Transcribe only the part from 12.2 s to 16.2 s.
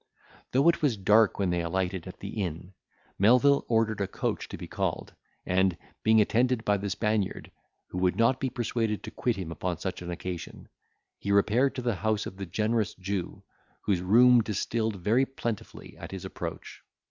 of the generous Jew, whose rheum distilled very plentifully at